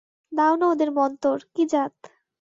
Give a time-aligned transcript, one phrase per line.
[0.31, 1.95] দাও না ওদের মন্তর, কি জাত?